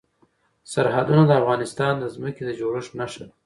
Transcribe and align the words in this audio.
سرحدونه 0.71 1.23
د 1.27 1.31
افغانستان 1.41 1.93
د 1.99 2.03
ځمکې 2.15 2.41
د 2.45 2.49
جوړښت 2.59 2.91
نښه 2.99 3.21
ده. 3.27 3.33